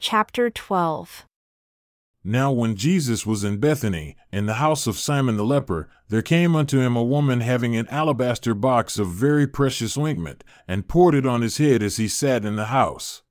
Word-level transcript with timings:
Chapter 0.00 0.48
12 0.48 1.26
Now 2.22 2.52
when 2.52 2.76
Jesus 2.76 3.26
was 3.26 3.42
in 3.42 3.58
Bethany, 3.58 4.16
in 4.30 4.46
the 4.46 4.54
house 4.54 4.86
of 4.86 4.96
Simon 4.96 5.36
the 5.36 5.44
leper, 5.44 5.88
there 6.08 6.22
came 6.22 6.54
unto 6.54 6.78
him 6.78 6.94
a 6.94 7.02
woman 7.02 7.40
having 7.40 7.74
an 7.74 7.88
alabaster 7.88 8.54
box 8.54 8.96
of 9.00 9.08
very 9.08 9.44
precious 9.48 9.98
ointment, 9.98 10.44
and 10.68 10.86
poured 10.86 11.16
it 11.16 11.26
on 11.26 11.40
his 11.40 11.58
head 11.58 11.82
as 11.82 11.96
he 11.96 12.06
sat 12.06 12.44
in 12.44 12.54
the 12.54 12.66
house. 12.66 13.22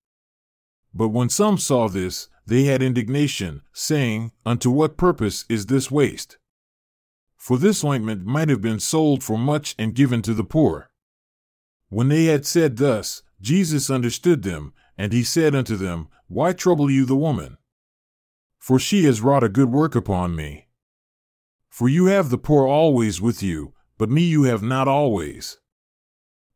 But 0.94 1.10
when 1.10 1.30
some 1.30 1.58
saw 1.58 1.88
this, 1.88 2.28
they 2.46 2.66
had 2.66 2.84
indignation, 2.84 3.62
saying, 3.72 4.34
Unto 4.46 4.70
what 4.70 4.98
purpose 4.98 5.46
is 5.48 5.68
this 5.68 5.90
waste? 5.90 6.38
For 7.38 7.58
this 7.58 7.82
ointment 7.82 8.26
might 8.26 8.50
have 8.50 8.62
been 8.62 8.82
sold 8.82 9.24
for 9.24 9.38
much 9.38 9.74
and 9.80 9.96
given 9.96 10.22
to 10.24 10.34
the 10.34 10.44
poor. 10.44 10.90
When 11.88 12.10
they 12.10 12.26
had 12.26 12.46
said 12.46 12.76
thus, 12.76 13.24
Jesus 13.40 13.90
understood 13.90 14.44
them, 14.44 14.74
and 14.98 15.14
he 15.14 15.24
said 15.24 15.56
unto 15.56 15.78
them, 15.78 16.10
Why 16.30 16.52
trouble 16.52 16.92
you 16.92 17.06
the 17.06 17.16
woman? 17.16 17.58
For 18.60 18.80
she 18.80 19.06
has 19.06 19.22
wrought 19.22 19.46
a 19.46 19.50
good 19.50 19.72
work 19.72 19.96
upon 19.96 20.36
me. 20.36 20.68
For 21.70 21.88
you 21.88 22.08
have 22.08 22.30
the 22.30 22.38
poor 22.38 22.68
always 22.68 23.22
with 23.22 23.42
you, 23.42 23.74
but 23.98 24.10
me 24.10 24.24
you 24.24 24.44
have 24.44 24.62
not 24.62 24.90
always. 24.90 25.60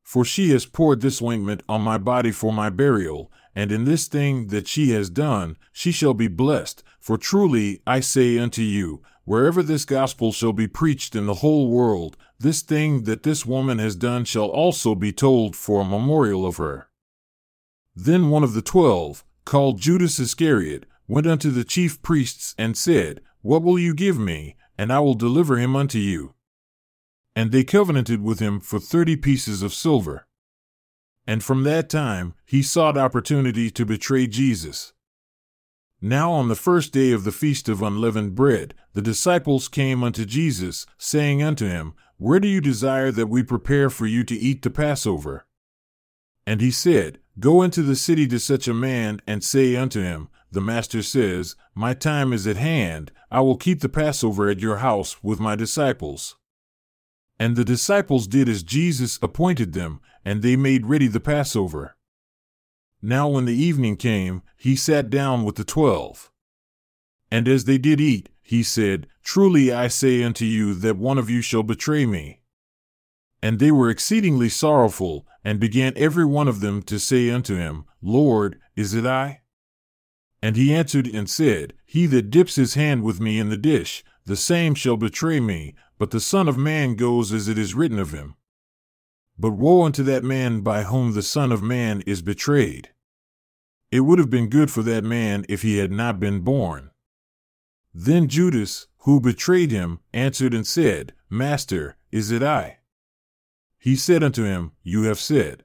For 0.03 0.25
she 0.25 0.49
has 0.49 0.65
poured 0.65 0.99
this 0.99 1.21
ointment 1.21 1.63
on 1.69 1.81
my 1.81 1.97
body 1.97 2.31
for 2.31 2.51
my 2.51 2.69
burial, 2.69 3.31
and 3.55 3.71
in 3.71 3.85
this 3.85 4.07
thing 4.07 4.47
that 4.47 4.67
she 4.67 4.91
has 4.91 5.09
done, 5.09 5.57
she 5.71 5.93
shall 5.93 6.13
be 6.13 6.27
blessed. 6.27 6.83
For 6.99 7.17
truly 7.17 7.81
I 7.87 8.01
say 8.01 8.37
unto 8.37 8.61
you, 8.61 9.01
wherever 9.23 9.63
this 9.63 9.85
gospel 9.85 10.33
shall 10.33 10.51
be 10.51 10.67
preached 10.67 11.15
in 11.15 11.27
the 11.27 11.35
whole 11.35 11.69
world, 11.69 12.17
this 12.37 12.61
thing 12.61 13.03
that 13.03 13.23
this 13.23 13.45
woman 13.45 13.79
has 13.79 13.95
done 13.95 14.25
shall 14.25 14.47
also 14.47 14.95
be 14.95 15.13
told 15.13 15.55
for 15.55 15.79
a 15.79 15.85
memorial 15.85 16.45
of 16.45 16.57
her. 16.57 16.89
Then 17.95 18.29
one 18.29 18.43
of 18.43 18.51
the 18.51 18.61
twelve, 18.61 19.23
called 19.45 19.79
Judas 19.79 20.19
Iscariot, 20.19 20.85
went 21.07 21.27
unto 21.27 21.49
the 21.49 21.63
chief 21.63 22.01
priests 22.01 22.55
and 22.57 22.77
said, 22.77 23.21
What 23.41 23.63
will 23.63 23.77
you 23.77 23.93
give 23.93 24.17
me, 24.17 24.55
and 24.77 24.91
I 24.91 24.99
will 24.99 25.13
deliver 25.13 25.57
him 25.57 25.75
unto 25.75 25.97
you? 25.97 26.35
And 27.35 27.51
they 27.51 27.63
covenanted 27.63 28.21
with 28.21 28.39
him 28.39 28.59
for 28.59 28.79
thirty 28.79 29.15
pieces 29.15 29.61
of 29.61 29.73
silver. 29.73 30.27
And 31.27 31.43
from 31.43 31.63
that 31.63 31.89
time 31.89 32.33
he 32.45 32.63
sought 32.63 32.97
opportunity 32.97 33.69
to 33.71 33.85
betray 33.85 34.27
Jesus. 34.27 34.93
Now 36.01 36.31
on 36.31 36.47
the 36.47 36.55
first 36.55 36.91
day 36.91 37.11
of 37.11 37.23
the 37.23 37.31
feast 37.31 37.69
of 37.69 37.83
unleavened 37.83 38.33
bread, 38.33 38.73
the 38.93 39.03
disciples 39.03 39.67
came 39.67 40.03
unto 40.03 40.25
Jesus, 40.25 40.85
saying 40.97 41.43
unto 41.43 41.67
him, 41.67 41.93
Where 42.17 42.39
do 42.39 42.47
you 42.47 42.59
desire 42.59 43.11
that 43.11 43.27
we 43.27 43.43
prepare 43.43 43.89
for 43.89 44.07
you 44.07 44.23
to 44.23 44.35
eat 44.35 44.63
the 44.63 44.71
Passover? 44.71 45.45
And 46.45 46.61
he 46.61 46.71
said, 46.71 47.19
Go 47.39 47.61
into 47.61 47.81
the 47.81 47.95
city 47.95 48.27
to 48.27 48.39
such 48.39 48.67
a 48.67 48.73
man, 48.73 49.21
and 49.25 49.43
say 49.43 49.75
unto 49.75 50.01
him, 50.01 50.29
The 50.51 50.61
Master 50.61 51.01
says, 51.01 51.55
My 51.73 51.93
time 51.93 52.33
is 52.33 52.45
at 52.45 52.57
hand, 52.57 53.11
I 53.29 53.41
will 53.41 53.57
keep 53.57 53.79
the 53.79 53.89
Passover 53.89 54.49
at 54.49 54.59
your 54.59 54.77
house 54.77 55.23
with 55.23 55.39
my 55.39 55.55
disciples. 55.55 56.35
And 57.39 57.55
the 57.55 57.65
disciples 57.65 58.27
did 58.27 58.49
as 58.49 58.63
Jesus 58.63 59.17
appointed 59.21 59.73
them, 59.73 60.01
and 60.25 60.41
they 60.41 60.55
made 60.55 60.85
ready 60.85 61.07
the 61.07 61.19
Passover. 61.19 61.95
Now 63.01 63.27
when 63.29 63.45
the 63.45 63.55
evening 63.55 63.95
came, 63.95 64.43
he 64.57 64.75
sat 64.75 65.09
down 65.09 65.43
with 65.43 65.55
the 65.55 65.63
twelve. 65.63 66.31
And 67.31 67.47
as 67.47 67.65
they 67.65 67.77
did 67.77 67.99
eat, 67.99 68.29
he 68.41 68.61
said, 68.61 69.07
Truly 69.23 69.71
I 69.71 69.87
say 69.87 70.21
unto 70.21 70.45
you 70.45 70.73
that 70.75 70.97
one 70.97 71.17
of 71.17 71.29
you 71.29 71.41
shall 71.41 71.63
betray 71.63 72.05
me. 72.05 72.41
And 73.41 73.57
they 73.57 73.71
were 73.71 73.89
exceedingly 73.89 74.49
sorrowful, 74.49 75.25
and 75.43 75.59
began 75.59 75.93
every 75.95 76.25
one 76.25 76.47
of 76.47 76.59
them 76.59 76.81
to 76.83 76.99
say 76.99 77.29
unto 77.29 77.55
him, 77.55 77.85
Lord, 78.01 78.59
is 78.75 78.93
it 78.93 79.05
I? 79.05 79.41
And 80.41 80.55
he 80.55 80.73
answered 80.73 81.07
and 81.07 81.29
said, 81.29 81.73
He 81.85 82.05
that 82.07 82.29
dips 82.29 82.55
his 82.55 82.73
hand 82.73 83.03
with 83.03 83.19
me 83.19 83.39
in 83.39 83.49
the 83.49 83.57
dish, 83.57 84.03
the 84.25 84.35
same 84.35 84.75
shall 84.75 84.97
betray 84.97 85.39
me, 85.39 85.75
but 85.97 86.11
the 86.11 86.19
Son 86.19 86.47
of 86.47 86.57
Man 86.57 86.95
goes 86.95 87.31
as 87.31 87.47
it 87.47 87.57
is 87.57 87.75
written 87.75 87.99
of 87.99 88.11
him. 88.11 88.35
But 89.37 89.51
woe 89.51 89.83
unto 89.83 90.03
that 90.03 90.23
man 90.23 90.61
by 90.61 90.83
whom 90.83 91.13
the 91.13 91.21
Son 91.21 91.51
of 91.51 91.63
Man 91.63 92.01
is 92.05 92.21
betrayed. 92.21 92.89
It 93.91 94.01
would 94.01 94.19
have 94.19 94.29
been 94.29 94.49
good 94.49 94.71
for 94.71 94.83
that 94.83 95.03
man 95.03 95.45
if 95.49 95.63
he 95.63 95.77
had 95.77 95.91
not 95.91 96.19
been 96.19 96.41
born. 96.41 96.91
Then 97.93 98.27
Judas, 98.27 98.87
who 98.99 99.19
betrayed 99.19 99.71
him, 99.71 99.99
answered 100.13 100.53
and 100.53 100.65
said, 100.65 101.13
Master, 101.29 101.97
is 102.11 102.31
it 102.31 102.41
I? 102.41 102.77
He 103.81 103.95
said 103.95 104.21
unto 104.21 104.43
him, 104.43 104.73
You 104.83 105.03
have 105.03 105.19
said. 105.19 105.63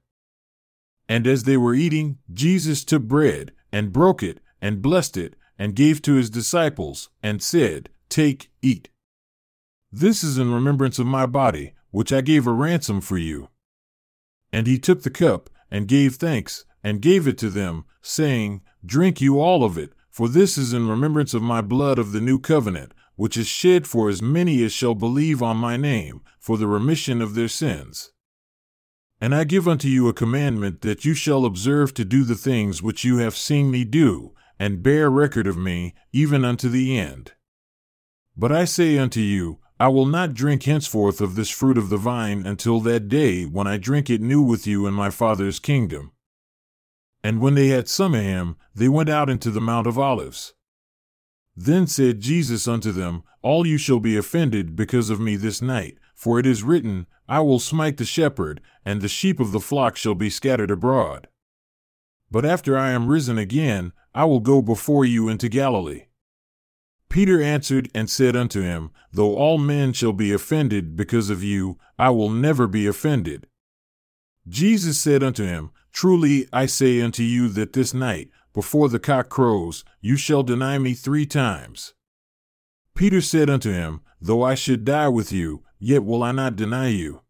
And 1.06 1.26
as 1.26 1.44
they 1.44 1.58
were 1.58 1.74
eating, 1.74 2.16
Jesus 2.32 2.82
took 2.82 3.02
bread, 3.02 3.52
and 3.70 3.92
broke 3.92 4.22
it, 4.22 4.40
and 4.58 4.80
blessed 4.80 5.18
it, 5.18 5.36
and 5.58 5.76
gave 5.76 6.00
to 6.02 6.14
his 6.14 6.30
disciples, 6.30 7.10
and 7.22 7.42
said, 7.42 7.90
Take, 8.08 8.50
eat. 8.62 8.88
This 9.92 10.24
is 10.24 10.38
in 10.38 10.50
remembrance 10.50 10.98
of 10.98 11.06
my 11.06 11.26
body, 11.26 11.74
which 11.90 12.10
I 12.10 12.22
gave 12.22 12.46
a 12.46 12.52
ransom 12.52 13.02
for 13.02 13.18
you. 13.18 13.50
And 14.50 14.66
he 14.66 14.78
took 14.78 15.02
the 15.02 15.10
cup, 15.10 15.50
and 15.70 15.86
gave 15.86 16.14
thanks, 16.14 16.64
and 16.82 17.02
gave 17.02 17.28
it 17.28 17.36
to 17.38 17.50
them, 17.50 17.84
saying, 18.00 18.62
Drink 18.84 19.20
you 19.20 19.38
all 19.38 19.62
of 19.62 19.76
it, 19.76 19.92
for 20.10 20.26
this 20.26 20.56
is 20.56 20.72
in 20.72 20.88
remembrance 20.88 21.34
of 21.34 21.42
my 21.42 21.60
blood 21.60 21.98
of 21.98 22.12
the 22.12 22.22
new 22.22 22.38
covenant, 22.38 22.94
which 23.16 23.36
is 23.36 23.46
shed 23.46 23.86
for 23.86 24.08
as 24.08 24.22
many 24.22 24.62
as 24.62 24.72
shall 24.72 24.94
believe 24.94 25.42
on 25.42 25.56
my 25.56 25.76
name, 25.76 26.22
for 26.38 26.56
the 26.56 26.66
remission 26.66 27.20
of 27.20 27.34
their 27.34 27.48
sins. 27.48 28.12
And 29.20 29.34
I 29.34 29.44
give 29.44 29.66
unto 29.66 29.88
you 29.88 30.08
a 30.08 30.12
commandment 30.12 30.82
that 30.82 31.04
you 31.04 31.14
shall 31.14 31.44
observe 31.44 31.94
to 31.94 32.04
do 32.04 32.22
the 32.22 32.34
things 32.34 32.82
which 32.82 33.04
you 33.04 33.16
have 33.18 33.36
seen 33.36 33.70
me 33.70 33.84
do, 33.84 34.34
and 34.58 34.82
bear 34.82 35.10
record 35.10 35.46
of 35.46 35.56
me, 35.56 35.94
even 36.12 36.44
unto 36.44 36.68
the 36.68 36.98
end. 36.98 37.32
But 38.36 38.52
I 38.52 38.66
say 38.66 38.98
unto 38.98 39.20
you, 39.20 39.58
I 39.80 39.88
will 39.88 40.06
not 40.06 40.34
drink 40.34 40.62
henceforth 40.62 41.20
of 41.20 41.34
this 41.34 41.50
fruit 41.50 41.76
of 41.76 41.88
the 41.88 41.96
vine 41.96 42.46
until 42.46 42.80
that 42.80 43.08
day 43.08 43.44
when 43.44 43.66
I 43.66 43.76
drink 43.76 44.08
it 44.08 44.22
new 44.22 44.42
with 44.42 44.66
you 44.66 44.86
in 44.86 44.94
my 44.94 45.10
Father's 45.10 45.58
kingdom. 45.58 46.12
And 47.22 47.40
when 47.40 47.54
they 47.54 47.68
had 47.68 47.88
summoned 47.88 48.26
him, 48.26 48.56
they 48.74 48.88
went 48.88 49.08
out 49.08 49.28
into 49.28 49.50
the 49.50 49.60
Mount 49.60 49.86
of 49.86 49.98
Olives. 49.98 50.54
Then 51.56 51.86
said 51.86 52.20
Jesus 52.20 52.68
unto 52.68 52.92
them, 52.92 53.22
All 53.40 53.66
you 53.66 53.78
shall 53.78 54.00
be 54.00 54.16
offended 54.16 54.76
because 54.76 55.08
of 55.08 55.20
me 55.20 55.36
this 55.36 55.62
night, 55.62 55.96
for 56.14 56.38
it 56.38 56.46
is 56.46 56.62
written, 56.62 57.06
I 57.28 57.40
will 57.40 57.58
smite 57.58 57.96
the 57.96 58.04
shepherd, 58.04 58.60
and 58.84 59.00
the 59.00 59.08
sheep 59.08 59.40
of 59.40 59.52
the 59.52 59.60
flock 59.60 59.96
shall 59.96 60.14
be 60.14 60.30
scattered 60.30 60.70
abroad. 60.70 61.28
But 62.30 62.44
after 62.44 62.76
I 62.76 62.90
am 62.90 63.08
risen 63.08 63.38
again, 63.38 63.92
I 64.14 64.24
will 64.24 64.40
go 64.40 64.60
before 64.60 65.04
you 65.04 65.28
into 65.28 65.48
Galilee. 65.48 66.06
Peter 67.08 67.40
answered 67.40 67.88
and 67.94 68.10
said 68.10 68.36
unto 68.36 68.60
him, 68.60 68.90
Though 69.12 69.36
all 69.36 69.58
men 69.58 69.92
shall 69.92 70.12
be 70.12 70.32
offended 70.32 70.96
because 70.96 71.30
of 71.30 71.42
you, 71.42 71.78
I 71.98 72.10
will 72.10 72.30
never 72.30 72.66
be 72.66 72.86
offended. 72.86 73.46
Jesus 74.48 75.00
said 75.00 75.22
unto 75.22 75.44
him, 75.44 75.70
Truly 75.92 76.46
I 76.52 76.66
say 76.66 77.00
unto 77.00 77.22
you 77.22 77.48
that 77.50 77.72
this 77.72 77.94
night, 77.94 78.30
before 78.56 78.88
the 78.88 78.98
cock 78.98 79.28
crows, 79.28 79.84
you 80.00 80.16
shall 80.16 80.42
deny 80.42 80.78
me 80.78 80.94
three 80.94 81.26
times. 81.26 81.92
Peter 82.94 83.20
said 83.20 83.50
unto 83.50 83.70
him, 83.70 84.00
Though 84.18 84.42
I 84.42 84.54
should 84.54 84.82
die 84.82 85.08
with 85.08 85.30
you, 85.30 85.62
yet 85.78 86.02
will 86.02 86.22
I 86.22 86.32
not 86.32 86.56
deny 86.56 86.88
you. 86.88 87.20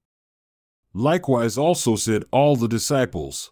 Likewise 0.95 1.59
also 1.59 1.97
said 1.97 2.23
all 2.31 2.55
the 2.55 2.69
disciples. 2.69 3.51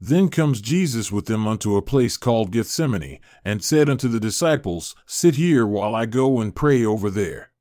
Then 0.00 0.28
comes 0.28 0.60
Jesus 0.60 1.12
with 1.12 1.26
them 1.26 1.46
unto 1.46 1.76
a 1.76 1.82
place 1.82 2.16
called 2.16 2.50
Gethsemane, 2.50 3.20
and 3.44 3.62
said 3.62 3.88
unto 3.88 4.08
the 4.08 4.18
disciples, 4.18 4.96
Sit 5.06 5.36
here 5.36 5.64
while 5.64 5.94
I 5.94 6.04
go 6.04 6.40
and 6.40 6.52
pray 6.52 6.84
over 6.84 7.10
there. 7.10 7.52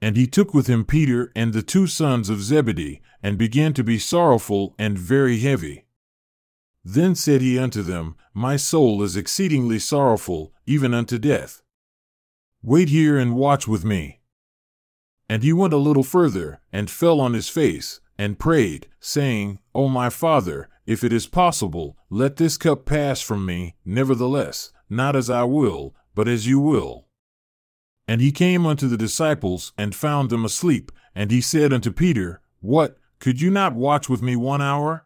And 0.00 0.16
he 0.16 0.28
took 0.28 0.54
with 0.54 0.68
him 0.68 0.84
Peter 0.84 1.32
and 1.34 1.52
the 1.52 1.62
two 1.62 1.88
sons 1.88 2.28
of 2.28 2.42
Zebedee, 2.42 3.02
and 3.24 3.36
began 3.36 3.72
to 3.72 3.82
be 3.82 3.98
sorrowful 3.98 4.76
and 4.78 4.96
very 4.96 5.40
heavy. 5.40 5.83
Then 6.84 7.14
said 7.14 7.40
he 7.40 7.58
unto 7.58 7.82
them, 7.82 8.16
My 8.34 8.56
soul 8.56 9.02
is 9.02 9.16
exceedingly 9.16 9.78
sorrowful, 9.78 10.52
even 10.66 10.92
unto 10.92 11.18
death. 11.18 11.62
Wait 12.62 12.90
here 12.90 13.18
and 13.18 13.36
watch 13.36 13.66
with 13.66 13.84
me. 13.84 14.20
And 15.28 15.42
he 15.42 15.52
went 15.52 15.72
a 15.72 15.78
little 15.78 16.02
further, 16.02 16.60
and 16.72 16.90
fell 16.90 17.20
on 17.20 17.32
his 17.32 17.48
face, 17.48 18.00
and 18.18 18.38
prayed, 18.38 18.88
saying, 19.00 19.58
O 19.74 19.88
my 19.88 20.10
Father, 20.10 20.68
if 20.86 21.02
it 21.02 21.12
is 21.12 21.26
possible, 21.26 21.96
let 22.10 22.36
this 22.36 22.58
cup 22.58 22.84
pass 22.84 23.22
from 23.22 23.46
me, 23.46 23.76
nevertheless, 23.84 24.70
not 24.90 25.16
as 25.16 25.30
I 25.30 25.44
will, 25.44 25.94
but 26.14 26.28
as 26.28 26.46
you 26.46 26.60
will. 26.60 27.06
And 28.06 28.20
he 28.20 28.30
came 28.30 28.66
unto 28.66 28.86
the 28.86 28.98
disciples, 28.98 29.72
and 29.78 29.94
found 29.94 30.28
them 30.28 30.44
asleep, 30.44 30.92
and 31.14 31.30
he 31.30 31.40
said 31.40 31.72
unto 31.72 31.90
Peter, 31.90 32.42
What, 32.60 32.98
could 33.18 33.40
you 33.40 33.50
not 33.50 33.74
watch 33.74 34.10
with 34.10 34.20
me 34.20 34.36
one 34.36 34.60
hour? 34.60 35.03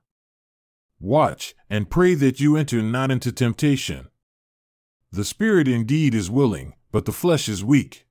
Watch, 1.00 1.54
and 1.70 1.90
pray 1.90 2.14
that 2.14 2.40
you 2.40 2.56
enter 2.56 2.82
not 2.82 3.10
into 3.10 3.30
temptation. 3.30 4.08
The 5.12 5.24
spirit 5.24 5.68
indeed 5.68 6.14
is 6.14 6.30
willing, 6.30 6.74
but 6.90 7.04
the 7.04 7.12
flesh 7.12 7.48
is 7.48 7.64
weak. 7.64 8.06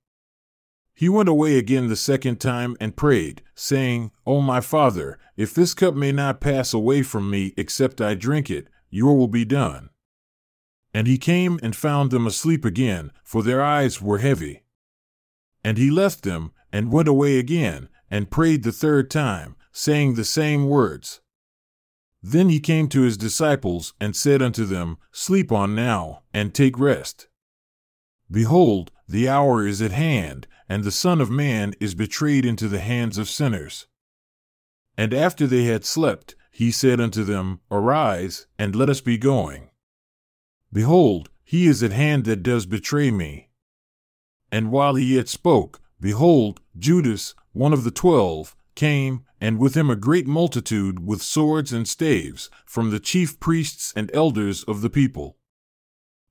He 0.93 1.09
went 1.09 1.29
away 1.29 1.57
again 1.57 1.89
the 1.89 1.95
second 1.95 2.39
time 2.39 2.75
and 2.79 2.95
prayed, 2.95 3.43
saying, 3.53 4.11
O 4.25 4.41
my 4.41 4.61
Father, 4.61 5.19
if 5.35 5.53
this 5.53 5.75
cup 5.75 5.93
may 5.93 6.11
not 6.11 6.41
pass 6.41 6.73
away 6.73 7.03
from 7.03 7.29
me 7.29 7.53
except 7.55 8.01
I 8.01 8.15
drink 8.15 8.49
it, 8.49 8.67
your 8.89 9.15
will 9.15 9.27
be 9.27 9.45
done. 9.45 9.89
And 10.93 11.05
he 11.05 11.19
came 11.19 11.59
and 11.61 11.75
found 11.75 12.09
them 12.09 12.25
asleep 12.25 12.65
again, 12.65 13.11
for 13.23 13.43
their 13.43 13.61
eyes 13.61 14.01
were 14.01 14.17
heavy. 14.17 14.63
And 15.63 15.77
he 15.77 15.91
left 15.91 16.23
them, 16.23 16.51
and 16.73 16.91
went 16.91 17.07
away 17.07 17.37
again, 17.37 17.89
and 18.09 18.31
prayed 18.31 18.63
the 18.63 18.71
third 18.71 19.11
time, 19.11 19.55
saying 19.71 20.15
the 20.15 20.25
same 20.25 20.67
words. 20.67 21.21
Then 22.29 22.49
he 22.49 22.59
came 22.59 22.89
to 22.89 23.03
his 23.03 23.15
disciples, 23.15 23.93
and 24.01 24.13
said 24.13 24.41
unto 24.41 24.65
them, 24.65 24.97
Sleep 25.13 25.49
on 25.49 25.73
now, 25.75 26.23
and 26.33 26.53
take 26.53 26.77
rest. 26.77 27.29
Behold, 28.29 28.91
the 29.07 29.29
hour 29.29 29.65
is 29.65 29.81
at 29.81 29.93
hand, 29.93 30.45
and 30.67 30.83
the 30.83 30.91
Son 30.91 31.21
of 31.21 31.29
Man 31.29 31.73
is 31.79 31.95
betrayed 31.95 32.43
into 32.43 32.67
the 32.67 32.81
hands 32.81 33.17
of 33.17 33.29
sinners. 33.29 33.87
And 34.97 35.13
after 35.13 35.47
they 35.47 35.63
had 35.63 35.85
slept, 35.85 36.35
he 36.51 36.69
said 36.69 36.99
unto 36.99 37.23
them, 37.23 37.61
Arise, 37.71 38.47
and 38.59 38.75
let 38.75 38.89
us 38.89 38.99
be 38.99 39.17
going. 39.17 39.69
Behold, 40.73 41.29
he 41.45 41.65
is 41.65 41.81
at 41.81 41.93
hand 41.93 42.25
that 42.25 42.43
does 42.43 42.65
betray 42.65 43.09
me. 43.09 43.51
And 44.51 44.69
while 44.69 44.95
he 44.95 45.15
yet 45.15 45.29
spoke, 45.29 45.79
behold, 46.01 46.59
Judas, 46.77 47.35
one 47.53 47.71
of 47.71 47.85
the 47.85 47.91
twelve, 47.91 48.53
came, 48.75 49.23
and 49.39 49.59
with 49.59 49.75
him 49.75 49.89
a 49.89 49.95
great 49.95 50.27
multitude 50.27 51.05
with 51.05 51.21
swords 51.21 51.71
and 51.71 51.87
staves, 51.87 52.49
from 52.65 52.89
the 52.89 52.99
chief 52.99 53.39
priests 53.39 53.93
and 53.95 54.09
elders 54.13 54.63
of 54.63 54.81
the 54.81 54.89
people. 54.89 55.37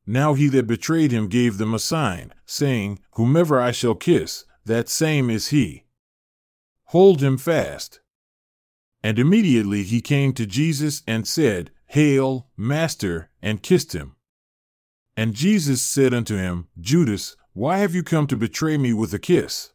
Now 0.07 0.35
he 0.35 0.49
that 0.49 0.67
betrayed 0.67 1.13
him 1.13 1.29
gave 1.29 1.59
them 1.59 1.75
a 1.75 1.79
sign, 1.79 2.33
saying, 2.45 3.01
Whomever 3.13 3.61
I 3.61 3.73
shall 3.73 3.95
kiss, 3.95 4.45
that 4.65 4.89
same 4.89 5.31
is 5.31 5.49
he. 5.49 5.85
Hold 6.91 7.23
him 7.23 7.37
fast. 7.37 8.01
And 9.03 9.19
immediately 9.19 9.83
he 9.83 10.01
came 10.01 10.33
to 10.35 10.47
Jesus 10.47 11.03
and 11.07 11.27
said, 11.27 11.71
Hail, 11.87 12.49
Master, 12.57 13.31
and 13.43 13.63
kissed 13.63 13.93
him. 13.93 14.17
And 15.17 15.35
Jesus 15.35 15.83
said 15.83 16.13
unto 16.13 16.37
him, 16.37 16.69
Judas, 16.81 17.37
why 17.53 17.79
have 17.79 17.95
you 17.95 18.03
come 18.03 18.27
to 18.27 18.37
betray 18.37 18.77
me 18.77 18.93
with 18.93 19.15
a 19.15 19.19
kiss? 19.19 19.73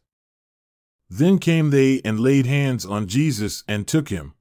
Then 1.14 1.38
came 1.38 1.68
they 1.68 2.00
and 2.06 2.18
laid 2.18 2.46
hands 2.46 2.86
on 2.86 3.06
Jesus 3.06 3.64
and 3.68 3.86
took 3.86 4.08
him. 4.08 4.32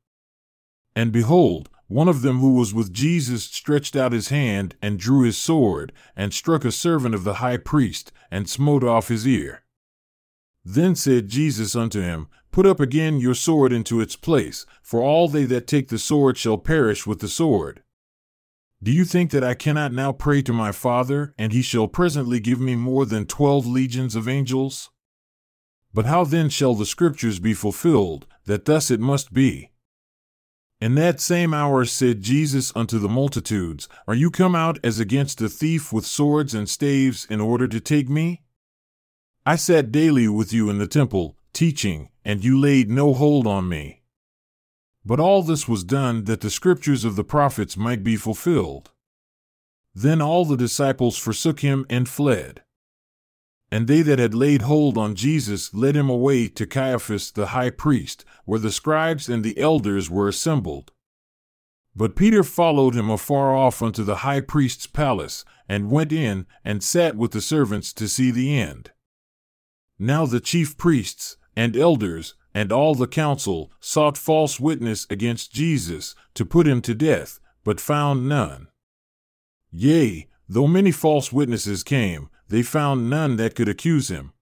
And 0.95 1.12
behold, 1.12 1.69
one 1.89 2.07
of 2.07 2.21
them 2.21 2.39
who 2.39 2.53
was 2.53 2.73
with 2.73 2.94
Jesus 2.94 3.44
stretched 3.44 3.94
out 3.94 4.13
his 4.13 4.29
hand 4.29 4.75
and 4.81 4.97
drew 4.97 5.23
his 5.23 5.38
sword, 5.38 5.91
and 6.15 6.33
struck 6.33 6.63
a 6.63 6.71
servant 6.71 7.13
of 7.13 7.25
the 7.25 7.35
high 7.35 7.57
priest, 7.57 8.13
and 8.31 8.50
smote 8.50 8.85
off 8.85 9.09
his 9.09 9.27
ear. 9.27 9.63
Then 10.63 10.95
said 10.95 11.27
Jesus 11.27 11.75
unto 11.75 12.00
him, 12.00 12.29
Put 12.53 12.65
up 12.65 12.79
again 12.79 13.19
your 13.19 13.35
sword 13.35 13.73
into 13.73 14.00
its 14.00 14.15
place, 14.15 14.65
for 14.81 15.01
all 15.01 15.27
they 15.27 15.44
that 15.44 15.68
take 15.68 15.89
the 15.89 16.00
sword 16.00 16.38
shall 16.38 16.57
perish 16.57 17.06
with 17.06 17.19
the 17.19 17.27
sword. 17.27 17.83
Do 18.81 18.94
you 18.94 19.03
think 19.03 19.31
that 19.31 19.44
I 19.44 19.56
cannot 19.56 19.91
now 19.91 20.13
pray 20.13 20.41
to 20.44 20.53
my 20.53 20.71
Father, 20.71 21.33
and 21.38 21.51
he 21.51 21.63
shall 21.63 21.89
presently 21.89 22.39
give 22.39 22.62
me 22.62 22.77
more 22.77 23.06
than 23.06 23.25
twelve 23.25 23.68
legions 23.68 24.15
of 24.15 24.29
angels? 24.29 24.89
But 25.94 26.06
how 26.06 26.24
then 26.24 26.50
shall 26.50 26.74
the 26.74 26.86
Scriptures 26.86 27.40
be 27.40 27.54
fulfilled, 27.54 28.26
that 28.46 28.66
thus 28.66 28.90
it 28.90 29.00
must 29.00 29.34
be? 29.34 29.72
In 30.80 30.96
that 30.96 31.20
same 31.20 31.54
hour 31.54 31.86
said 31.86 32.22
Jesus 32.22 32.72
unto 32.76 32.98
the 32.98 33.10
multitudes, 33.10 33.88
Are 34.08 34.16
you 34.16 34.32
come 34.32 34.56
out 34.56 34.80
as 34.84 35.00
against 35.00 35.42
a 35.42 35.50
thief 35.50 35.94
with 35.94 36.06
swords 36.06 36.56
and 36.56 36.68
staves 36.68 37.26
in 37.30 37.40
order 37.40 37.68
to 37.68 37.80
take 37.80 38.10
me? 38.10 38.42
I 39.46 39.58
sat 39.58 39.92
daily 39.92 40.28
with 40.28 40.52
you 40.52 40.70
in 40.70 40.80
the 40.80 40.88
temple, 40.88 41.38
teaching, 41.54 42.10
and 42.26 42.44
you 42.44 42.60
laid 42.60 42.90
no 42.90 43.14
hold 43.14 43.46
on 43.46 43.70
me. 43.70 44.02
But 45.06 45.20
all 45.20 45.44
this 45.44 45.68
was 45.68 45.84
done 45.84 46.24
that 46.24 46.42
the 46.42 46.50
scriptures 46.50 47.04
of 47.06 47.16
the 47.16 47.24
prophets 47.24 47.76
might 47.76 48.04
be 48.04 48.16
fulfilled. 48.16 48.92
Then 49.94 50.22
all 50.22 50.46
the 50.46 50.58
disciples 50.58 51.18
forsook 51.18 51.60
him 51.60 51.86
and 51.90 52.08
fled. 52.08 52.64
And 53.71 53.88
they 53.88 54.01
that 54.01 54.19
had 54.19 54.33
laid 54.33 54.63
hold 54.63 54.97
on 54.97 55.15
Jesus 55.15 55.73
led 55.73 55.95
him 55.95 56.09
away 56.09 56.50
to 56.50 56.68
Caiaphas 56.68 57.31
the 57.31 57.47
high 57.47 57.69
priest, 57.69 58.25
where 58.44 58.59
the 58.59 58.71
scribes 58.71 59.29
and 59.29 59.44
the 59.44 59.57
elders 59.57 60.09
were 60.09 60.27
assembled. 60.27 60.91
But 61.95 62.15
Peter 62.15 62.44
followed 62.44 62.95
him 62.95 63.09
afar 63.09 63.56
off 63.56 63.81
unto 63.81 64.03
the 64.03 64.18
high 64.18 64.41
priest's 64.41 64.88
palace, 64.88 65.45
and 65.69 65.91
went 65.91 66.12
in, 66.12 66.45
and 66.65 66.83
sat 66.83 67.15
with 67.15 67.31
the 67.31 67.41
servants 67.41 67.94
to 67.94 68.07
see 68.07 68.29
the 68.31 68.57
end. 68.57 68.91
Now 69.97 70.25
the 70.25 70.39
chief 70.39 70.77
priests, 70.77 71.38
and 71.56 71.77
elders, 71.77 72.35
and 72.53 72.71
all 72.71 72.95
the 72.95 73.07
council 73.07 73.71
sought 73.79 74.18
false 74.18 74.59
witness 74.59 75.07
against 75.09 75.53
Jesus, 75.53 76.15
to 76.33 76.45
put 76.45 76.68
him 76.68 76.81
to 76.81 76.94
death, 76.94 77.39
but 77.63 77.79
found 77.79 78.27
none. 78.27 78.68
Yea, 79.71 80.27
though 80.51 80.68
many 80.68 80.92
false 80.92 81.31
witnesses 81.31 81.81
came, 81.81 82.30
they 82.50 82.62
found 82.62 83.09
none 83.09 83.38
that 83.38 83.56
could 83.56 83.69
accuse 83.69 84.09
him. 84.09 84.33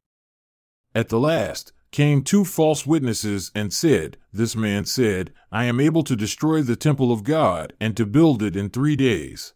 At 0.95 1.09
the 1.09 1.19
last 1.19 1.71
came 1.91 2.23
two 2.23 2.44
false 2.44 2.83
witnesses 2.83 3.51
and 3.53 3.71
said, 3.71 4.17
This 4.33 4.56
man 4.56 4.85
said, 4.85 5.31
I 5.51 5.65
am 5.65 5.79
able 5.79 6.03
to 6.06 6.15
destroy 6.15 6.63
the 6.63 6.75
temple 6.75 7.11
of 7.11 7.23
God 7.23 7.73
and 7.79 7.95
to 7.95 8.07
build 8.07 8.41
it 8.41 8.56
in 8.56 8.69
three 8.69 8.95
days. 8.95 9.53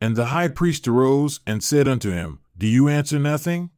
And 0.00 0.16
the 0.16 0.26
high 0.26 0.48
priest 0.48 0.88
arose 0.88 1.38
and 1.46 1.62
said 1.62 1.86
unto 1.86 2.10
him, 2.10 2.40
Do 2.58 2.66
you 2.66 2.88
answer 2.88 3.20
nothing? 3.20 3.70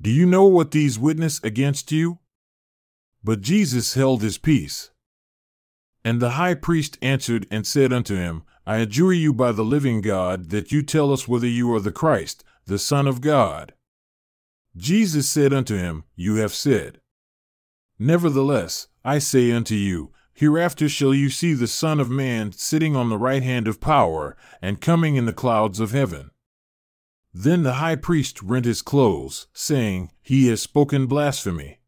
Do 0.00 0.10
you 0.10 0.26
know 0.26 0.46
what 0.46 0.72
these 0.72 0.98
witness 0.98 1.40
against 1.44 1.92
you? 1.92 2.18
But 3.22 3.40
Jesus 3.40 3.94
held 3.94 4.22
his 4.22 4.36
peace. 4.36 4.90
And 6.04 6.20
the 6.20 6.30
high 6.30 6.54
priest 6.54 6.98
answered 7.00 7.46
and 7.52 7.64
said 7.64 7.92
unto 7.92 8.16
him, 8.16 8.42
I 8.66 8.76
adjure 8.78 9.12
you 9.12 9.32
by 9.32 9.52
the 9.52 9.64
living 9.64 10.00
God 10.00 10.50
that 10.50 10.70
you 10.70 10.82
tell 10.82 11.12
us 11.12 11.26
whether 11.26 11.48
you 11.48 11.72
are 11.74 11.80
the 11.80 11.92
Christ, 11.92 12.44
the 12.66 12.78
Son 12.78 13.06
of 13.06 13.20
God. 13.20 13.74
Jesus 14.76 15.28
said 15.28 15.52
unto 15.52 15.76
him, 15.76 16.04
You 16.14 16.36
have 16.36 16.54
said. 16.54 17.00
Nevertheless, 17.98 18.88
I 19.04 19.18
say 19.18 19.50
unto 19.52 19.74
you, 19.74 20.12
Hereafter 20.32 20.88
shall 20.88 21.12
you 21.12 21.28
see 21.28 21.52
the 21.52 21.66
Son 21.66 22.00
of 22.00 22.08
Man 22.08 22.52
sitting 22.52 22.96
on 22.96 23.08
the 23.08 23.18
right 23.18 23.42
hand 23.42 23.68
of 23.68 23.80
power, 23.80 24.36
and 24.62 24.80
coming 24.80 25.16
in 25.16 25.26
the 25.26 25.32
clouds 25.32 25.78
of 25.78 25.90
heaven. 25.90 26.30
Then 27.34 27.62
the 27.62 27.74
high 27.74 27.96
priest 27.96 28.42
rent 28.42 28.64
his 28.64 28.82
clothes, 28.82 29.46
saying, 29.52 30.10
He 30.22 30.48
has 30.48 30.62
spoken 30.62 31.06
blasphemy. 31.06 31.80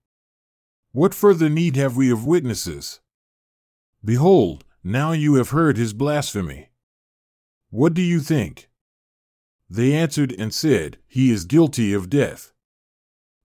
What 0.92 1.14
further 1.14 1.48
need 1.48 1.76
have 1.76 1.96
we 1.96 2.10
of 2.10 2.26
witnesses? 2.26 3.00
Behold, 4.04 4.63
now 4.86 5.12
you 5.12 5.36
have 5.36 5.48
heard 5.48 5.78
his 5.78 5.94
blasphemy. 5.94 6.68
What 7.70 7.94
do 7.94 8.02
you 8.02 8.20
think? 8.20 8.68
They 9.70 9.94
answered 9.94 10.34
and 10.38 10.52
said, 10.52 10.98
He 11.08 11.30
is 11.30 11.46
guilty 11.46 11.94
of 11.94 12.10
death. 12.10 12.52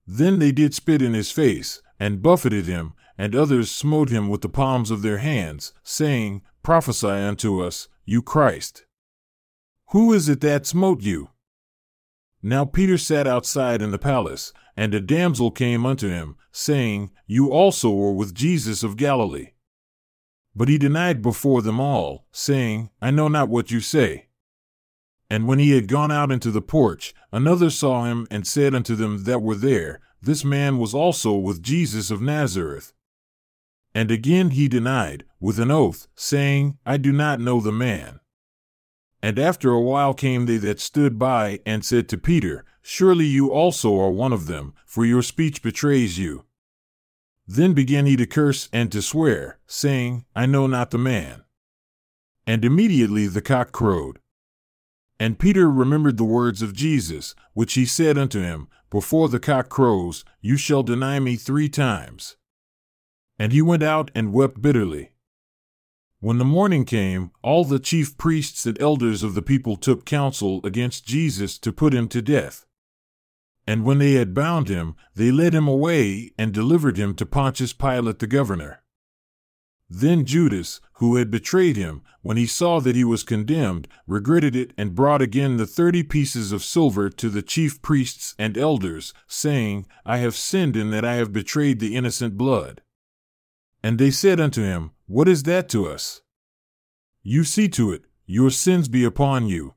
Then 0.05 0.39
they 0.39 0.51
did 0.51 0.74
spit 0.74 1.01
in 1.01 1.13
his 1.13 1.31
face, 1.31 1.81
and 1.98 2.22
buffeted 2.22 2.65
him, 2.65 2.93
and 3.17 3.34
others 3.34 3.72
smote 3.72 4.10
him 4.10 4.27
with 4.27 4.41
the 4.41 4.50
palms 4.50 4.91
of 4.91 5.01
their 5.01 5.19
hands, 5.19 5.72
saying, 5.81 6.41
Prophesy 6.62 7.08
unto 7.08 7.63
us, 7.63 7.88
you 8.03 8.22
Christ. 8.22 8.86
Who 9.91 10.12
is 10.12 10.27
it 10.27 10.41
that 10.41 10.65
smote 10.65 11.01
you? 11.01 11.29
Now 12.41 12.65
Peter 12.65 12.98
sat 12.98 13.27
outside 13.27 13.81
in 13.81 13.91
the 13.91 13.98
palace, 13.98 14.51
and 14.75 14.93
a 14.93 15.00
damsel 15.00 15.51
came 15.51 15.86
unto 15.86 16.10
him, 16.10 16.36
saying, 16.51 17.12
You 17.27 17.51
also 17.51 17.91
were 17.91 18.13
with 18.13 18.36
Jesus 18.36 18.84
of 18.84 18.98
Galilee. 18.98 19.51
But 20.59 20.67
he 20.67 20.77
denied 20.77 21.21
before 21.21 21.61
them 21.61 21.79
all, 21.79 22.25
saying, 22.33 22.89
I 23.01 23.11
know 23.11 23.29
not 23.29 23.47
what 23.47 23.71
you 23.71 23.79
say. 23.79 24.27
And 25.29 25.47
when 25.47 25.57
he 25.57 25.71
had 25.71 25.87
gone 25.87 26.11
out 26.11 26.33
into 26.33 26.51
the 26.51 26.61
porch, 26.61 27.13
another 27.31 27.69
saw 27.69 28.03
him 28.03 28.27
and 28.29 28.45
said 28.45 28.75
unto 28.75 28.93
them 28.93 29.23
that 29.23 29.41
were 29.41 29.55
there, 29.55 30.01
This 30.21 30.43
man 30.43 30.77
was 30.77 30.93
also 30.93 31.33
with 31.33 31.63
Jesus 31.63 32.11
of 32.11 32.21
Nazareth. 32.21 32.91
And 33.95 34.11
again 34.11 34.49
he 34.49 34.67
denied, 34.67 35.23
with 35.39 35.59
an 35.59 35.71
oath, 35.71 36.09
saying, 36.13 36.77
I 36.85 36.97
do 36.97 37.13
not 37.13 37.39
know 37.39 37.61
the 37.61 37.71
man. 37.71 38.19
And 39.23 39.39
after 39.39 39.71
a 39.71 39.81
while 39.81 40.13
came 40.13 40.45
they 40.45 40.57
that 40.57 40.81
stood 40.81 41.17
by, 41.17 41.61
and 41.65 41.85
said 41.85 42.09
to 42.09 42.17
Peter, 42.17 42.65
Surely 42.81 43.27
you 43.27 43.49
also 43.49 43.97
are 43.97 44.11
one 44.11 44.33
of 44.33 44.47
them, 44.47 44.73
for 44.85 45.05
your 45.05 45.21
speech 45.21 45.61
betrays 45.61 46.19
you. 46.19 46.43
Then 47.51 47.74
began 47.74 48.06
he 48.06 48.15
to 48.15 48.27
curse 48.27 48.70
and 48.72 48.91
to 48.91 49.01
swear, 49.01 49.58
saying, 49.65 50.24
I 50.36 50.46
know 50.46 50.68
not 50.68 50.91
the 50.91 51.00
man. 51.00 51.46
And 52.46 52.63
immediately 52.63 53.25
the 53.25 53.41
cock 53.41 53.72
crowed. 53.72 54.20
And 55.20 55.39
Peter 55.39 55.68
remembered 55.68 56.18
the 56.18 56.24
words 56.24 56.62
of 56.62 56.74
Jesus, 56.74 57.34
which 57.56 57.74
he 57.74 57.88
said 57.88 58.20
unto 58.20 58.39
him, 58.39 58.68
Before 58.91 59.29
the 59.29 59.39
cock 59.39 59.68
crows, 59.68 60.24
you 60.41 60.58
shall 60.58 60.84
deny 60.84 61.20
me 61.20 61.38
three 61.38 61.70
times. 61.70 62.38
And 63.39 63.51
he 63.51 63.63
went 63.63 63.82
out 63.82 64.12
and 64.13 64.32
wept 64.32 64.62
bitterly. 64.62 65.13
When 66.20 66.38
the 66.38 66.46
morning 66.46 66.86
came, 66.86 67.32
all 67.41 67.65
the 67.65 67.79
chief 67.79 68.15
priests 68.15 68.68
and 68.68 68.79
elders 68.79 69.24
of 69.24 69.34
the 69.34 69.41
people 69.41 69.75
took 69.75 70.06
counsel 70.06 70.62
against 70.63 71.08
Jesus 71.08 71.58
to 71.58 71.74
put 71.74 71.96
him 71.96 72.10
to 72.10 72.22
death. 72.22 72.68
And 73.69 73.85
when 73.85 73.99
they 73.99 74.13
had 74.13 74.33
bound 74.33 74.67
him, 74.67 74.95
they 75.13 75.29
led 75.29 75.53
him 75.53 75.67
away 75.67 76.31
and 76.39 76.51
delivered 76.51 76.97
him 76.97 77.13
to 77.13 77.23
Pontius 77.23 77.71
Pilate 77.71 78.17
the 78.17 78.25
governor. 78.25 78.81
Then 79.88 80.25
Judas, 80.25 80.81
who 80.93 81.17
had 81.17 81.29
betrayed 81.29 81.77
him, 81.77 82.01
when 82.23 82.35
he 82.35 82.47
saw 82.47 82.79
that 82.79 82.95
he 82.95 83.03
was 83.03 83.21
condemned, 83.21 83.88
regretted 84.07 84.55
it 84.55 84.73
and 84.75 84.95
brought 84.95 85.21
again 85.21 85.57
the 85.57 85.67
thirty 85.67 86.01
pieces 86.01 86.51
of 86.51 86.63
silver 86.63 87.11
to 87.11 87.29
the 87.29 87.43
chief 87.43 87.79
priests 87.83 88.33
and 88.39 88.57
elders, 88.57 89.13
saying, 89.27 89.85
I 90.03 90.17
have 90.17 90.35
sinned 90.35 90.75
in 90.75 90.89
that 90.89 91.05
I 91.05 91.17
have 91.17 91.31
betrayed 91.31 91.79
the 91.79 91.95
innocent 91.95 92.39
blood. 92.39 92.81
And 93.83 93.99
they 93.99 94.09
said 94.09 94.39
unto 94.39 94.63
him, 94.63 94.93
What 95.05 95.27
is 95.27 95.43
that 95.43 95.69
to 95.69 95.85
us? 95.85 96.21
You 97.21 97.43
see 97.43 97.69
to 97.69 97.91
it, 97.91 98.05
your 98.25 98.49
sins 98.49 98.88
be 98.88 99.03
upon 99.03 99.45
you. 99.45 99.75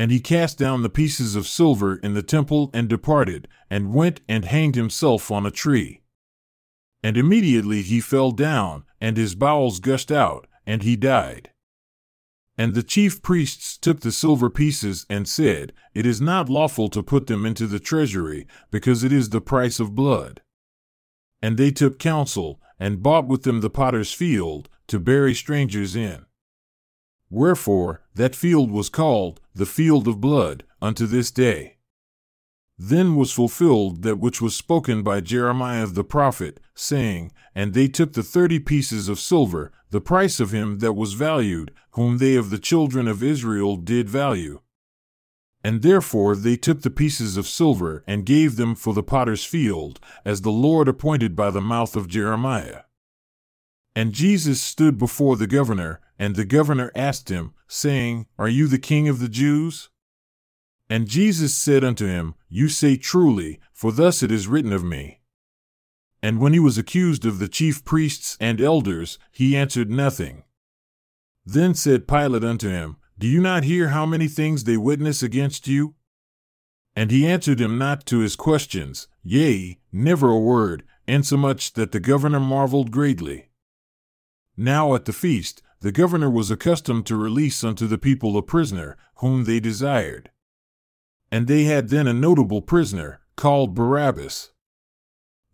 And 0.00 0.10
he 0.10 0.18
cast 0.18 0.56
down 0.56 0.80
the 0.80 0.88
pieces 0.88 1.36
of 1.36 1.46
silver 1.46 1.96
in 1.96 2.14
the 2.14 2.22
temple 2.22 2.70
and 2.72 2.88
departed, 2.88 3.46
and 3.68 3.92
went 3.92 4.22
and 4.26 4.46
hanged 4.46 4.74
himself 4.74 5.30
on 5.30 5.44
a 5.44 5.50
tree. 5.50 6.00
And 7.02 7.18
immediately 7.18 7.82
he 7.82 8.00
fell 8.00 8.30
down, 8.30 8.84
and 8.98 9.18
his 9.18 9.34
bowels 9.34 9.78
gushed 9.78 10.10
out, 10.10 10.46
and 10.64 10.82
he 10.82 10.96
died. 10.96 11.50
And 12.56 12.72
the 12.72 12.82
chief 12.82 13.20
priests 13.20 13.76
took 13.76 14.00
the 14.00 14.10
silver 14.10 14.48
pieces 14.48 15.04
and 15.10 15.28
said, 15.28 15.74
It 15.92 16.06
is 16.06 16.18
not 16.18 16.48
lawful 16.48 16.88
to 16.88 17.02
put 17.02 17.26
them 17.26 17.44
into 17.44 17.66
the 17.66 17.78
treasury, 17.78 18.46
because 18.70 19.04
it 19.04 19.12
is 19.12 19.28
the 19.28 19.42
price 19.42 19.78
of 19.80 19.94
blood. 19.94 20.40
And 21.42 21.58
they 21.58 21.70
took 21.70 21.98
counsel, 21.98 22.58
and 22.78 23.02
bought 23.02 23.26
with 23.26 23.42
them 23.42 23.60
the 23.60 23.68
potter's 23.68 24.14
field, 24.14 24.70
to 24.86 24.98
bury 24.98 25.34
strangers 25.34 25.94
in. 25.94 26.24
Wherefore 27.30 28.02
that 28.14 28.34
field 28.34 28.70
was 28.70 28.88
called 28.88 29.40
the 29.54 29.66
field 29.66 30.08
of 30.08 30.20
blood 30.20 30.64
unto 30.82 31.06
this 31.06 31.30
day. 31.30 31.76
Then 32.76 33.14
was 33.14 33.32
fulfilled 33.32 34.02
that 34.02 34.18
which 34.18 34.40
was 34.40 34.56
spoken 34.56 35.02
by 35.02 35.20
Jeremiah 35.20 35.86
the 35.86 36.02
prophet, 36.02 36.58
saying, 36.74 37.30
And 37.54 37.74
they 37.74 37.88
took 37.88 38.14
the 38.14 38.22
thirty 38.22 38.58
pieces 38.58 39.08
of 39.08 39.20
silver, 39.20 39.70
the 39.90 40.00
price 40.00 40.40
of 40.40 40.50
him 40.50 40.78
that 40.78 40.94
was 40.94 41.12
valued, 41.12 41.72
whom 41.90 42.18
they 42.18 42.36
of 42.36 42.50
the 42.50 42.58
children 42.58 43.06
of 43.06 43.22
Israel 43.22 43.76
did 43.76 44.08
value. 44.08 44.60
And 45.62 45.82
therefore 45.82 46.34
they 46.34 46.56
took 46.56 46.80
the 46.80 46.90
pieces 46.90 47.36
of 47.36 47.46
silver 47.46 48.02
and 48.06 48.24
gave 48.24 48.56
them 48.56 48.74
for 48.74 48.94
the 48.94 49.02
potter's 49.02 49.44
field, 49.44 50.00
as 50.24 50.40
the 50.40 50.50
Lord 50.50 50.88
appointed 50.88 51.36
by 51.36 51.50
the 51.50 51.60
mouth 51.60 51.96
of 51.96 52.08
Jeremiah. 52.08 52.84
And 53.94 54.12
Jesus 54.12 54.62
stood 54.62 54.96
before 54.96 55.36
the 55.36 55.46
governor, 55.46 56.00
and 56.20 56.36
the 56.36 56.44
governor 56.44 56.92
asked 56.94 57.30
him, 57.30 57.54
saying, 57.66 58.26
Are 58.38 58.48
you 58.48 58.68
the 58.68 58.78
king 58.78 59.08
of 59.08 59.20
the 59.20 59.28
Jews? 59.28 59.88
And 60.90 61.08
Jesus 61.08 61.56
said 61.56 61.82
unto 61.82 62.06
him, 62.06 62.34
You 62.50 62.68
say 62.68 62.98
truly, 62.98 63.58
for 63.72 63.90
thus 63.90 64.22
it 64.22 64.30
is 64.30 64.46
written 64.46 64.72
of 64.72 64.84
me. 64.84 65.22
And 66.22 66.38
when 66.38 66.52
he 66.52 66.58
was 66.58 66.76
accused 66.76 67.24
of 67.24 67.38
the 67.38 67.48
chief 67.48 67.86
priests 67.86 68.36
and 68.38 68.60
elders, 68.60 69.18
he 69.32 69.56
answered 69.56 69.90
nothing. 69.90 70.44
Then 71.46 71.74
said 71.74 72.06
Pilate 72.06 72.44
unto 72.44 72.68
him, 72.68 72.98
Do 73.18 73.26
you 73.26 73.40
not 73.40 73.64
hear 73.64 73.88
how 73.88 74.04
many 74.04 74.28
things 74.28 74.64
they 74.64 74.76
witness 74.76 75.22
against 75.22 75.66
you? 75.66 75.94
And 76.94 77.10
he 77.10 77.26
answered 77.26 77.62
him 77.62 77.78
not 77.78 78.04
to 78.06 78.18
his 78.18 78.36
questions, 78.36 79.08
yea, 79.22 79.78
never 79.90 80.28
a 80.28 80.38
word, 80.38 80.82
insomuch 81.06 81.72
that 81.74 81.92
the 81.92 82.00
governor 82.00 82.40
marveled 82.40 82.90
greatly. 82.90 83.48
Now 84.54 84.94
at 84.94 85.06
the 85.06 85.14
feast, 85.14 85.62
the 85.80 85.92
governor 85.92 86.28
was 86.28 86.50
accustomed 86.50 87.06
to 87.06 87.16
release 87.16 87.64
unto 87.64 87.86
the 87.86 87.98
people 87.98 88.36
a 88.36 88.42
prisoner, 88.42 88.96
whom 89.16 89.44
they 89.44 89.60
desired. 89.60 90.30
And 91.30 91.46
they 91.46 91.64
had 91.64 91.88
then 91.88 92.06
a 92.06 92.12
notable 92.12 92.60
prisoner, 92.60 93.20
called 93.36 93.74
Barabbas. 93.74 94.52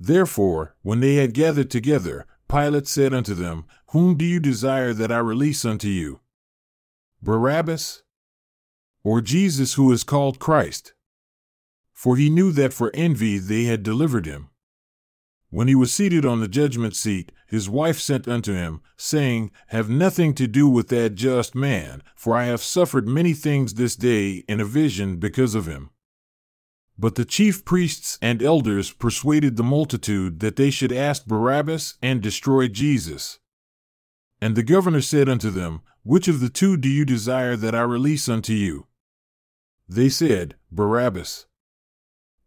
Therefore, 0.00 0.75
when 0.83 1.00
they 1.00 1.14
had 1.14 1.35
gathered 1.35 1.71
together, 1.71 2.26
Pilate 2.49 2.88
said 2.88 3.14
unto 3.14 3.35
them, 3.35 3.66
Whom 3.90 4.16
do 4.16 4.25
you 4.25 4.40
desire 4.40 4.92
that 4.92 5.12
I 5.12 5.18
release 5.18 5.64
unto 5.64 5.88
you? 5.88 6.21
Barabbas? 7.23 8.02
Or 9.04 9.21
Jesus 9.21 9.75
who 9.75 9.92
is 9.92 10.02
called 10.02 10.40
Christ? 10.40 10.95
For 11.92 12.16
he 12.16 12.28
knew 12.28 12.50
that 12.52 12.73
for 12.73 12.90
envy 12.92 13.38
they 13.38 13.64
had 13.64 13.83
delivered 13.83 14.26
him. 14.26 14.50
When 15.57 15.69
he 15.69 15.75
was 15.75 15.91
seated 15.91 16.27
on 16.27 16.41
the 16.41 16.49
judgment 16.49 16.95
seat, 16.95 17.33
his 17.47 17.67
wife 17.67 17.99
sent 17.99 18.29
unto 18.29 18.53
him, 18.53 18.83
saying, 18.99 19.53
Have 19.69 19.89
nothing 19.89 20.35
to 20.35 20.47
do 20.47 20.69
with 20.69 20.89
that 20.89 21.15
just 21.15 21.55
man, 21.55 22.03
for 22.15 22.37
I 22.37 22.45
have 22.45 22.63
suffered 22.63 23.09
many 23.09 23.33
things 23.33 23.73
this 23.73 23.97
day 23.97 24.45
in 24.49 24.61
a 24.61 24.67
vision 24.67 25.17
because 25.17 25.55
of 25.55 25.65
him. 25.65 25.89
But 26.99 27.15
the 27.15 27.25
chief 27.25 27.65
priests 27.65 28.19
and 28.21 28.43
elders 28.43 28.93
persuaded 28.93 29.57
the 29.57 29.63
multitude 29.63 30.41
that 30.41 30.57
they 30.57 30.69
should 30.69 30.93
ask 30.93 31.25
Barabbas 31.25 31.95
and 32.03 32.21
destroy 32.21 32.69
Jesus. 32.69 33.39
And 34.43 34.57
the 34.57 34.63
governor 34.63 35.01
said 35.01 35.27
unto 35.27 35.49
them, 35.49 35.81
Which 36.03 36.29
of 36.29 36.41
the 36.41 36.51
two 36.51 36.77
do 36.77 36.91
you 36.91 37.07
desire 37.07 37.57
that 37.57 37.75
I 37.75 37.81
release 37.81 38.29
unto 38.29 38.53
you? 38.53 38.89
They 39.89 40.11
said, 40.11 40.57
Barabbas. 40.71 41.47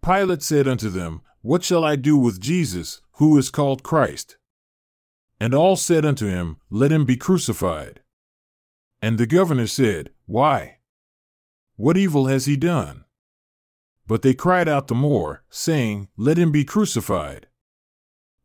Pilate 0.03 0.43
said 0.43 0.67
unto 0.67 0.89
them, 0.89 1.23
what 1.41 1.63
shall 1.63 1.85
I 1.85 1.95
do 1.95 2.17
with 2.17 2.39
Jesus, 2.39 3.01
who 3.13 3.37
is 3.37 3.49
called 3.49 3.83
Christ? 3.83 4.37
And 5.39 5.53
all 5.53 5.75
said 5.75 6.05
unto 6.05 6.27
him, 6.27 6.57
Let 6.69 6.91
him 6.91 7.05
be 7.05 7.15
crucified. 7.15 8.01
And 9.01 9.17
the 9.17 9.25
governor 9.25 9.67
said, 9.67 10.09
Why? 10.25 10.79
What 11.77 11.95
evil 11.95 12.27
has 12.27 12.45
he 12.45 12.57
done? 12.57 13.05
But 14.05 14.21
they 14.21 14.33
cried 14.33 14.67
out 14.67 14.87
the 14.87 14.95
more, 14.95 15.43
saying, 15.49 16.09
Let 16.17 16.37
him 16.37 16.51
be 16.51 16.65
crucified. 16.65 17.47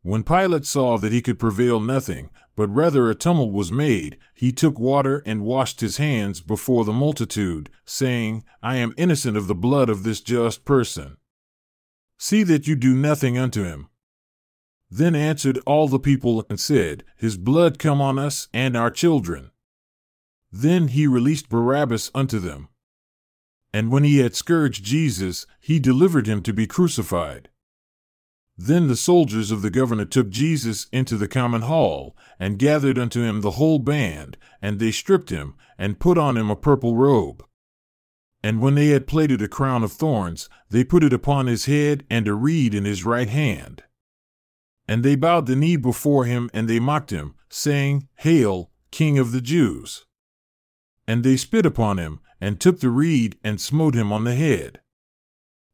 When 0.03 0.23
Pilate 0.23 0.67
saw 0.67 0.99
that 0.99 1.13
he 1.13 1.23
could 1.23 1.39
prevail 1.39 1.81
nothing, 1.81 2.29
but 2.55 2.69
rather 2.69 3.11
a 3.11 3.15
tumult 3.15 3.53
was 3.53 3.73
made, 3.73 4.19
he 4.35 4.53
took 4.53 4.79
water 4.79 5.23
and 5.27 5.43
washed 5.43 5.81
his 5.81 5.97
hands 5.97 6.41
before 6.41 6.85
the 6.85 6.93
multitude, 6.93 7.71
saying, 7.85 8.45
I 8.63 8.77
am 8.77 8.95
innocent 8.97 9.37
of 9.37 9.49
the 9.49 9.55
blood 9.55 9.89
of 9.89 10.03
this 10.05 10.21
just 10.21 10.65
person. 10.65 11.17
See 12.25 12.43
that 12.45 12.67
you 12.67 12.75
do 12.75 12.95
nothing 12.95 13.37
unto 13.37 13.65
him. 13.65 13.91
Then 14.91 15.15
answered 15.15 15.59
all 15.67 15.89
the 15.89 15.99
people 15.99 16.47
and 16.49 16.59
said, 16.59 17.05
His 17.19 17.37
blood 17.37 17.79
come 17.79 18.01
on 18.01 18.19
us 18.19 18.49
and 18.55 18.75
our 18.75 18.91
children. 18.91 19.51
Then 20.51 20.89
he 20.89 21.07
released 21.07 21.51
Barabbas 21.51 22.11
unto 22.15 22.39
them. 22.39 22.71
And 23.75 23.93
when 23.93 24.05
he 24.05 24.21
had 24.21 24.35
scourged 24.35 24.87
Jesus, 24.87 25.45
he 25.61 25.79
delivered 25.79 26.27
him 26.27 26.41
to 26.45 26.55
be 26.55 26.67
crucified. 26.67 27.51
Then 28.57 28.87
the 28.89 28.97
soldiers 28.97 29.51
of 29.51 29.61
the 29.61 29.69
governor 29.69 30.07
took 30.07 30.31
Jesus 30.31 30.87
into 30.91 31.19
the 31.19 31.29
common 31.29 31.61
hall, 31.61 32.17
and 32.41 32.59
gathered 32.59 32.99
unto 32.99 33.21
him 33.21 33.43
the 33.43 33.59
whole 33.61 33.81
band, 33.81 34.39
and 34.63 34.79
they 34.79 34.93
stripped 34.93 35.29
him, 35.29 35.57
and 35.77 36.01
put 36.01 36.17
on 36.17 36.39
him 36.39 36.49
a 36.49 36.57
purple 36.57 36.97
robe. 36.97 37.45
And 38.45 38.61
when 38.61 38.75
they 38.75 38.89
had 38.89 39.07
plaited 39.07 39.41
a 39.41 39.49
crown 39.49 39.83
of 39.83 39.91
thorns, 39.91 40.51
they 40.69 40.85
put 40.85 41.03
it 41.03 41.15
upon 41.15 41.47
his 41.47 41.65
head 41.65 42.05
and 42.11 42.29
a 42.29 42.35
reed 42.35 42.75
in 42.75 42.85
his 42.85 43.03
right 43.03 43.31
hand. 43.31 43.85
And 44.87 45.03
they 45.03 45.17
bowed 45.17 45.47
the 45.47 45.57
knee 45.57 45.77
before 45.77 46.27
him, 46.27 46.51
and 46.53 46.69
they 46.69 46.79
mocked 46.79 47.11
him, 47.11 47.37
saying, 47.49 48.07
Hail, 48.17 48.71
King 48.91 49.19
of 49.19 49.33
the 49.33 49.41
Jews! 49.41 50.05
And 51.09 51.25
they 51.25 51.39
spit 51.39 51.65
upon 51.65 51.97
him, 51.97 52.21
and 52.39 52.61
took 52.61 52.81
the 52.81 52.91
reed, 52.91 53.39
and 53.43 53.59
smote 53.59 53.95
him 53.95 54.13
on 54.13 54.25
the 54.25 54.35
head. 54.35 54.83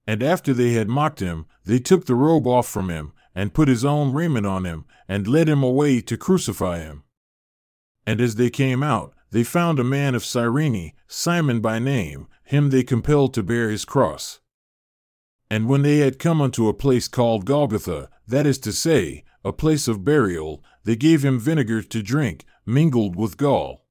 And 0.06 0.22
after 0.22 0.54
they 0.54 0.74
had 0.74 0.88
mocked 0.88 1.18
him, 1.18 1.46
they 1.64 1.80
took 1.80 2.06
the 2.06 2.14
robe 2.14 2.46
off 2.46 2.68
from 2.68 2.88
him, 2.88 3.12
and 3.34 3.52
put 3.52 3.66
his 3.66 3.84
own 3.84 4.12
raiment 4.12 4.46
on 4.46 4.64
him, 4.64 4.84
and 5.08 5.26
led 5.26 5.48
him 5.48 5.64
away 5.64 6.00
to 6.02 6.16
crucify 6.16 6.78
him. 6.78 7.02
And 8.06 8.20
as 8.20 8.36
they 8.36 8.48
came 8.48 8.84
out, 8.84 9.12
they 9.32 9.42
found 9.42 9.80
a 9.80 9.84
man 9.84 10.14
of 10.14 10.24
Cyrene, 10.24 10.92
Simon 11.08 11.60
by 11.60 11.80
name, 11.80 12.28
him 12.50 12.70
they 12.70 12.82
compelled 12.82 13.32
to 13.32 13.44
bear 13.44 13.70
his 13.70 13.84
cross. 13.84 14.40
And 15.48 15.68
when 15.68 15.82
they 15.82 15.98
had 15.98 16.18
come 16.18 16.40
unto 16.40 16.66
a 16.66 16.74
place 16.74 17.06
called 17.06 17.46
Golgotha, 17.46 18.10
that 18.26 18.44
is 18.44 18.58
to 18.58 18.72
say, 18.72 19.22
a 19.44 19.52
place 19.52 19.86
of 19.86 20.04
burial, 20.04 20.60
they 20.82 20.96
gave 20.96 21.24
him 21.24 21.38
vinegar 21.38 21.80
to 21.80 22.02
drink, 22.02 22.44
mingled 22.66 23.14
with 23.14 23.36
gall. 23.36 23.86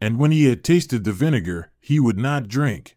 And 0.00 0.16
when 0.16 0.30
he 0.30 0.44
had 0.44 0.62
tasted 0.62 1.02
the 1.02 1.12
vinegar, 1.12 1.72
he 1.80 1.98
would 1.98 2.18
not 2.18 2.46
drink. 2.46 2.96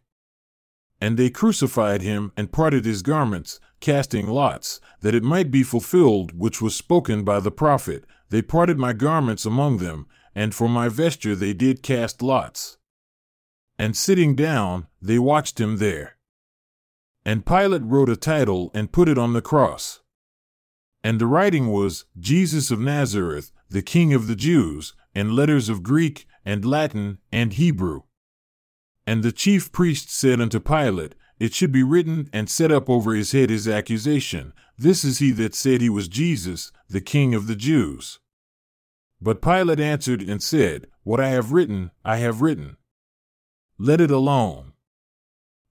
And 1.01 1.17
they 1.17 1.31
crucified 1.31 2.03
him 2.03 2.31
and 2.37 2.51
parted 2.51 2.85
his 2.85 3.01
garments, 3.01 3.59
casting 3.79 4.27
lots, 4.27 4.79
that 5.01 5.15
it 5.15 5.23
might 5.23 5.49
be 5.49 5.63
fulfilled 5.63 6.37
which 6.37 6.61
was 6.61 6.75
spoken 6.75 7.23
by 7.23 7.39
the 7.39 7.51
prophet, 7.51 8.05
They 8.29 8.43
parted 8.43 8.77
my 8.77 8.93
garments 8.93 9.47
among 9.47 9.77
them, 9.77 10.05
and 10.35 10.53
for 10.53 10.69
my 10.69 10.89
vesture 10.89 11.35
they 11.35 11.53
did 11.53 11.81
cast 11.81 12.21
lots 12.21 12.77
and 13.79 13.95
sitting 13.95 14.35
down, 14.35 14.87
they 15.01 15.17
watched 15.17 15.59
him 15.59 15.77
there. 15.77 16.17
And 17.23 17.45
Pilate 17.45 17.83
wrote 17.83 18.09
a 18.09 18.17
title 18.17 18.71
and 18.73 18.91
put 18.91 19.07
it 19.07 19.17
on 19.17 19.31
the 19.31 19.41
cross. 19.41 20.01
And 21.01 21.19
the 21.19 21.27
writing 21.27 21.67
was, 21.67 22.03
Jesus 22.19 22.71
of 22.71 22.79
Nazareth, 22.81 23.53
the 23.69 23.81
King 23.81 24.13
of 24.13 24.27
the 24.27 24.35
Jews, 24.35 24.93
in 25.15 25.33
letters 25.33 25.69
of 25.69 25.81
Greek 25.81 26.27
and 26.43 26.65
Latin 26.65 27.19
and 27.31 27.53
Hebrew. 27.53 28.01
And 29.07 29.23
the 29.23 29.31
chief 29.31 29.71
priest 29.71 30.11
said 30.11 30.41
unto 30.41 30.59
Pilate, 30.59 31.15
It 31.39 31.53
should 31.53 31.71
be 31.71 31.83
written 31.83 32.29
and 32.33 32.49
set 32.49 32.71
up 32.71 32.89
over 32.89 33.13
his 33.13 33.31
head 33.31 33.49
his 33.49 33.67
accusation, 33.67 34.51
This 34.77 35.05
is 35.05 35.19
he 35.19 35.31
that 35.31 35.55
said 35.55 35.79
he 35.79 35.89
was 35.89 36.09
Jesus, 36.09 36.73
the 36.89 37.01
King 37.01 37.33
of 37.33 37.47
the 37.47 37.55
Jews. 37.55 38.19
But 39.21 39.41
Pilate 39.41 39.79
answered 39.79 40.21
and 40.21 40.43
said, 40.43 40.87
What 41.03 41.21
I 41.21 41.29
have 41.29 41.53
written, 41.53 41.91
I 42.03 42.17
have 42.17 42.41
written. 42.41 42.75
Let 43.81 44.01
it 44.01 44.11
alone. 44.11 44.73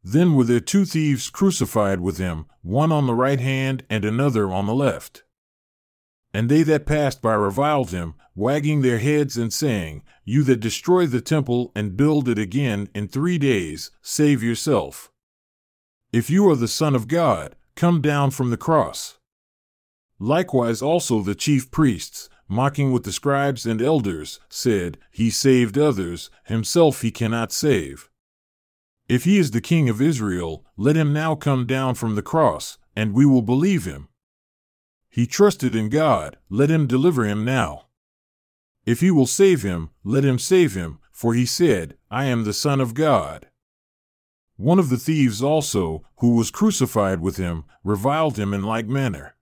Then 0.03 0.35
were 0.35 0.45
there 0.45 0.61
two 0.61 0.87
thieves 0.87 1.29
crucified 1.29 2.01
with 2.01 2.17
him, 2.17 2.47
one 2.63 2.91
on 2.91 3.07
the 3.07 3.15
right 3.15 3.39
hand 3.39 3.85
and 3.91 4.03
another 4.03 4.51
on 4.51 4.65
the 4.65 4.75
left. 4.75 5.25
And 6.33 6.49
they 6.49 6.63
that 6.63 6.87
passed 6.87 7.21
by 7.21 7.35
reviled 7.35 7.91
him, 7.91 8.15
wagging 8.35 8.81
their 8.81 8.99
heads 8.99 9.37
and 9.37 9.53
saying, 9.53 10.05
You 10.25 10.43
that 10.45 10.61
destroy 10.61 11.07
the 11.07 11.21
temple 11.21 11.71
and 11.75 11.99
build 11.99 12.31
it 12.31 12.39
again 12.39 12.89
in 12.95 13.09
three 13.09 13.37
days, 13.37 13.91
save 14.01 14.43
yourself. 14.43 15.13
If 16.11 16.31
you 16.31 16.49
are 16.49 16.57
the 16.57 16.67
Son 16.67 16.95
of 16.95 17.09
God, 17.09 17.57
come 17.77 18.01
down 18.01 18.31
from 18.31 18.49
the 18.49 18.57
cross. 18.57 19.19
Likewise 20.19 20.81
also 20.81 21.21
the 21.21 21.35
chief 21.35 21.71
priests, 21.71 22.31
mocking 22.49 22.93
with 22.93 23.05
the 23.05 23.13
scribes 23.13 23.67
and 23.67 23.81
elders, 23.83 24.41
said, 24.49 24.99
He 25.11 25.31
saved 25.31 25.79
others, 25.79 26.31
himself 26.45 27.03
he 27.03 27.11
cannot 27.11 27.53
save. 27.53 28.09
If 29.09 29.25
he 29.25 29.39
is 29.39 29.53
the 29.53 29.61
king 29.61 29.89
of 29.89 30.03
Israel, 30.03 30.65
let 30.77 30.97
him 30.97 31.13
now 31.13 31.35
come 31.35 31.67
down 31.67 31.95
from 31.95 32.15
the 32.15 32.23
cross, 32.23 32.79
and 32.97 33.15
we 33.15 33.25
will 33.25 33.43
believe 33.43 33.85
him. 33.85 34.09
He 35.09 35.27
trusted 35.27 35.75
in 35.75 35.89
God, 35.89 36.37
let 36.51 36.71
him 36.71 36.87
deliver 36.87 37.25
him 37.25 37.45
now. 37.45 37.87
If 38.85 39.01
he 39.01 39.11
will 39.11 39.27
save 39.27 39.63
him, 39.63 39.91
let 40.05 40.25
him 40.25 40.39
save 40.39 40.75
him, 40.75 40.99
for 41.13 41.35
he 41.35 41.47
said, 41.47 41.97
I 42.11 42.25
am 42.25 42.45
the 42.45 42.53
Son 42.53 42.81
of 42.81 42.95
God. 42.95 43.49
One 44.57 44.79
of 44.79 44.89
the 44.89 44.97
thieves 44.97 45.43
also, 45.43 46.05
who 46.19 46.35
was 46.35 46.51
crucified 46.51 47.21
with 47.21 47.37
him, 47.37 47.65
reviled 47.85 48.39
him 48.39 48.53
in 48.53 48.63
like 48.63 48.87
manner. 48.87 49.37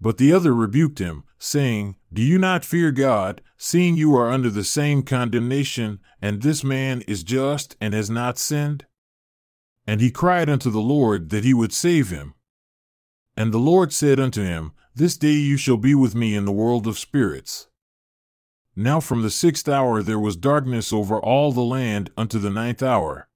But 0.00 0.16
the 0.16 0.32
other 0.32 0.54
rebuked 0.54 0.98
him, 0.98 1.24
saying, 1.38 1.96
Do 2.12 2.22
you 2.22 2.38
not 2.38 2.64
fear 2.64 2.90
God, 2.90 3.42
seeing 3.58 3.96
you 3.96 4.14
are 4.16 4.30
under 4.30 4.48
the 4.48 4.64
same 4.64 5.02
condemnation, 5.02 6.00
and 6.22 6.40
this 6.40 6.64
man 6.64 7.02
is 7.02 7.22
just 7.22 7.76
and 7.80 7.92
has 7.92 8.08
not 8.08 8.38
sinned? 8.38 8.86
And 9.86 10.00
he 10.00 10.10
cried 10.10 10.48
unto 10.48 10.70
the 10.70 10.80
Lord 10.80 11.30
that 11.30 11.44
he 11.44 11.52
would 11.52 11.72
save 11.72 12.10
him. 12.10 12.34
And 13.36 13.52
the 13.52 13.58
Lord 13.58 13.92
said 13.92 14.18
unto 14.18 14.42
him, 14.42 14.72
This 14.94 15.16
day 15.16 15.32
you 15.32 15.56
shall 15.56 15.76
be 15.76 15.94
with 15.94 16.14
me 16.14 16.34
in 16.34 16.44
the 16.44 16.52
world 16.52 16.86
of 16.86 16.98
spirits. 16.98 17.68
Now 18.76 19.00
from 19.00 19.22
the 19.22 19.30
sixth 19.30 19.68
hour 19.68 20.02
there 20.02 20.18
was 20.18 20.36
darkness 20.36 20.92
over 20.92 21.18
all 21.18 21.52
the 21.52 21.60
land 21.60 22.10
unto 22.16 22.38
the 22.38 22.50
ninth 22.50 22.82
hour. 22.82 23.28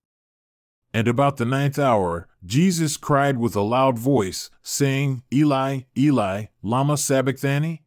And 0.94 1.08
about 1.08 1.38
the 1.38 1.44
ninth 1.44 1.76
hour, 1.76 2.28
Jesus 2.46 2.96
cried 2.96 3.36
with 3.36 3.56
a 3.56 3.62
loud 3.62 3.98
voice, 3.98 4.48
saying, 4.62 5.24
Eli, 5.32 5.80
Eli, 5.98 6.44
Lama 6.62 6.96
Sabachthani? 6.96 7.82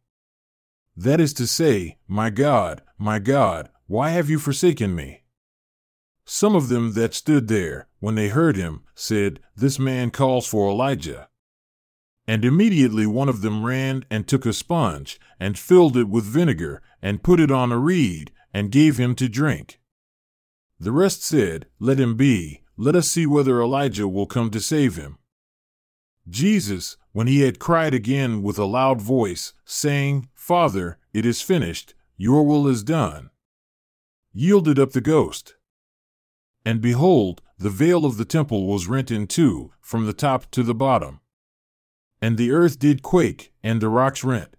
That 0.94 1.18
is 1.18 1.32
to 1.34 1.46
say, 1.46 1.96
My 2.06 2.28
God, 2.28 2.82
my 2.98 3.18
God, 3.18 3.70
why 3.86 4.10
have 4.10 4.28
you 4.28 4.38
forsaken 4.38 4.94
me? 4.94 5.22
Some 6.26 6.54
of 6.54 6.68
them 6.68 6.92
that 6.92 7.14
stood 7.14 7.48
there, 7.48 7.88
when 7.98 8.14
they 8.14 8.28
heard 8.28 8.56
him, 8.56 8.82
said, 8.94 9.40
This 9.56 9.78
man 9.78 10.10
calls 10.10 10.46
for 10.46 10.68
Elijah. 10.68 11.30
And 12.26 12.44
immediately 12.44 13.06
one 13.06 13.30
of 13.30 13.40
them 13.40 13.64
ran 13.64 14.04
and 14.10 14.28
took 14.28 14.44
a 14.44 14.52
sponge, 14.52 15.18
and 15.40 15.58
filled 15.58 15.96
it 15.96 16.10
with 16.10 16.24
vinegar, 16.24 16.82
and 17.00 17.22
put 17.22 17.40
it 17.40 17.50
on 17.50 17.72
a 17.72 17.78
reed, 17.78 18.32
and 18.52 18.70
gave 18.70 18.98
him 18.98 19.14
to 19.14 19.30
drink. 19.30 19.80
The 20.78 20.92
rest 20.92 21.24
said, 21.24 21.68
Let 21.78 21.98
him 21.98 22.14
be, 22.14 22.64
let 22.80 22.94
us 22.94 23.10
see 23.10 23.26
whether 23.26 23.60
Elijah 23.60 24.06
will 24.06 24.26
come 24.26 24.50
to 24.50 24.60
save 24.60 24.94
him. 24.94 25.18
Jesus, 26.28 26.96
when 27.10 27.26
he 27.26 27.40
had 27.40 27.58
cried 27.58 27.92
again 27.92 28.40
with 28.40 28.56
a 28.56 28.64
loud 28.64 29.02
voice, 29.02 29.52
saying, 29.64 30.28
Father, 30.32 30.98
it 31.12 31.26
is 31.26 31.42
finished, 31.42 31.94
your 32.16 32.46
will 32.46 32.68
is 32.68 32.84
done, 32.84 33.30
yielded 34.32 34.78
up 34.78 34.92
the 34.92 35.00
ghost. 35.00 35.56
And 36.64 36.80
behold, 36.80 37.42
the 37.58 37.70
veil 37.70 38.04
of 38.04 38.16
the 38.16 38.24
temple 38.24 38.68
was 38.68 38.86
rent 38.86 39.10
in 39.10 39.26
two, 39.26 39.72
from 39.80 40.06
the 40.06 40.12
top 40.12 40.48
to 40.52 40.62
the 40.62 40.74
bottom. 40.74 41.20
And 42.22 42.36
the 42.36 42.52
earth 42.52 42.78
did 42.78 43.02
quake, 43.02 43.52
and 43.60 43.80
the 43.80 43.88
rocks 43.88 44.22
rent. 44.22 44.54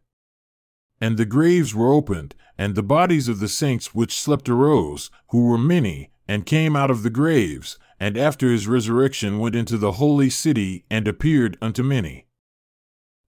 And 0.99 1.15
the 1.15 1.25
graves 1.25 1.73
were 1.73 1.93
opened, 1.93 2.35
and 2.57 2.75
the 2.75 2.83
bodies 2.83 3.29
of 3.29 3.39
the 3.39 3.47
saints 3.47 3.95
which 3.95 4.19
slept 4.19 4.49
arose, 4.49 5.09
who 5.29 5.45
were 5.45 5.57
many, 5.57 6.09
and 6.27 6.45
came 6.45 6.75
out 6.75 6.91
of 6.91 7.03
the 7.03 7.09
graves, 7.09 7.79
and 7.99 8.17
after 8.17 8.49
his 8.49 8.67
resurrection 8.67 9.39
went 9.39 9.55
into 9.55 9.77
the 9.77 9.93
holy 9.93 10.29
city 10.29 10.85
and 10.89 11.07
appeared 11.07 11.57
unto 11.61 11.83
many. 11.83 12.25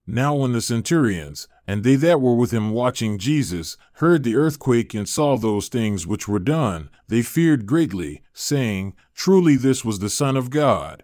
Now, 0.07 0.33
when 0.35 0.53
the 0.53 0.61
centurions, 0.61 1.47
and 1.67 1.83
they 1.83 1.95
that 1.95 2.21
were 2.21 2.35
with 2.35 2.51
him 2.51 2.71
watching 2.71 3.17
Jesus, 3.17 3.77
heard 3.95 4.23
the 4.23 4.35
earthquake 4.35 4.93
and 4.93 5.07
saw 5.07 5.37
those 5.37 5.67
things 5.67 6.07
which 6.07 6.27
were 6.27 6.39
done, 6.39 6.89
they 7.07 7.21
feared 7.21 7.65
greatly, 7.65 8.23
saying, 8.33 8.95
Truly 9.13 9.55
this 9.55 9.85
was 9.85 9.99
the 9.99 10.09
Son 10.09 10.35
of 10.35 10.49
God. 10.49 11.03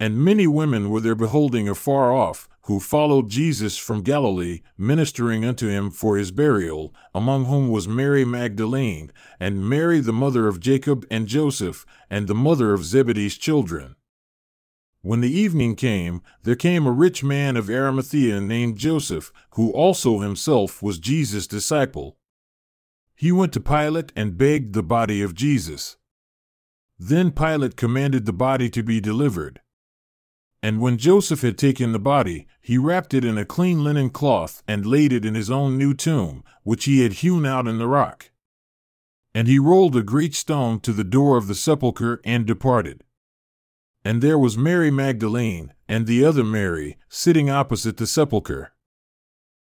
And 0.00 0.18
many 0.18 0.46
women 0.46 0.90
were 0.90 1.00
there 1.00 1.14
beholding 1.14 1.68
afar 1.68 2.12
off, 2.12 2.48
who 2.64 2.80
followed 2.80 3.28
Jesus 3.28 3.76
from 3.76 4.02
Galilee, 4.02 4.60
ministering 4.78 5.44
unto 5.44 5.68
him 5.68 5.90
for 5.90 6.16
his 6.16 6.30
burial, 6.30 6.94
among 7.14 7.44
whom 7.44 7.68
was 7.68 7.86
Mary 7.86 8.24
Magdalene, 8.24 9.12
and 9.38 9.68
Mary 9.68 10.00
the 10.00 10.14
mother 10.14 10.48
of 10.48 10.60
Jacob 10.60 11.06
and 11.10 11.26
Joseph, 11.26 11.84
and 12.08 12.26
the 12.26 12.34
mother 12.34 12.72
of 12.72 12.84
Zebedee's 12.84 13.36
children. 13.36 13.96
When 15.02 15.20
the 15.20 15.30
evening 15.30 15.76
came, 15.76 16.22
there 16.44 16.56
came 16.56 16.86
a 16.86 16.90
rich 16.90 17.22
man 17.22 17.58
of 17.58 17.68
Arimathea 17.68 18.40
named 18.40 18.78
Joseph, 18.78 19.30
who 19.50 19.70
also 19.70 20.20
himself 20.20 20.82
was 20.82 20.98
Jesus' 20.98 21.46
disciple. 21.46 22.16
He 23.14 23.30
went 23.30 23.52
to 23.52 23.60
Pilate 23.60 24.10
and 24.16 24.38
begged 24.38 24.72
the 24.72 24.82
body 24.82 25.20
of 25.20 25.34
Jesus. 25.34 25.98
Then 26.98 27.30
Pilate 27.30 27.76
commanded 27.76 28.24
the 28.24 28.32
body 28.32 28.70
to 28.70 28.82
be 28.82 29.00
delivered. 29.02 29.60
And 30.64 30.80
when 30.80 30.96
Joseph 30.96 31.42
had 31.42 31.58
taken 31.58 31.92
the 31.92 31.98
body, 31.98 32.46
he 32.58 32.78
wrapped 32.78 33.12
it 33.12 33.22
in 33.22 33.36
a 33.36 33.44
clean 33.44 33.84
linen 33.84 34.08
cloth 34.08 34.62
and 34.66 34.86
laid 34.86 35.12
it 35.12 35.22
in 35.22 35.34
his 35.34 35.50
own 35.50 35.76
new 35.76 35.92
tomb, 35.92 36.42
which 36.62 36.86
he 36.86 37.02
had 37.02 37.20
hewn 37.20 37.44
out 37.44 37.66
in 37.66 37.76
the 37.76 37.86
rock. 37.86 38.30
And 39.34 39.46
he 39.46 39.58
rolled 39.58 39.94
a 39.94 40.02
great 40.02 40.34
stone 40.34 40.80
to 40.80 40.94
the 40.94 41.04
door 41.04 41.36
of 41.36 41.48
the 41.48 41.54
sepulchre 41.54 42.18
and 42.24 42.46
departed. 42.46 43.04
And 44.06 44.22
there 44.22 44.38
was 44.38 44.56
Mary 44.56 44.90
Magdalene, 44.90 45.74
and 45.86 46.06
the 46.06 46.24
other 46.24 46.44
Mary, 46.44 46.96
sitting 47.10 47.50
opposite 47.50 47.98
the 47.98 48.06
sepulchre. 48.06 48.72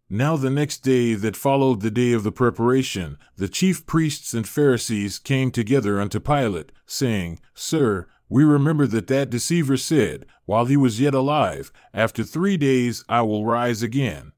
Now 0.10 0.36
the 0.36 0.50
next 0.50 0.80
day 0.80 1.14
that 1.14 1.38
followed 1.38 1.80
the 1.80 1.90
day 1.90 2.12
of 2.12 2.24
the 2.24 2.34
preparation, 2.34 3.18
the 3.38 3.48
chief 3.48 3.86
priests 3.86 4.34
and 4.34 4.46
Pharisees 4.46 5.20
came 5.20 5.52
together 5.52 6.02
unto 6.02 6.20
Pilate, 6.20 6.74
saying, 6.86 7.40
Sir, 7.54 8.10
we 8.32 8.46
remember 8.46 8.88
that 8.88 9.08
that 9.08 9.30
deceiver 9.30 9.76
said, 9.76 10.26
while 10.46 10.64
he 10.64 10.78
was 10.78 11.02
yet 11.02 11.14
alive, 11.14 11.70
After 11.94 12.24
three 12.24 12.56
days 12.56 13.04
I 13.10 13.24
will 13.24 13.46
rise 13.46 13.84
again. 13.84 14.32